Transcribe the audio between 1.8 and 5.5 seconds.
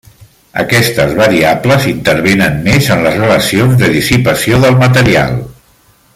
intervenen més en les relacions de dissipació del material.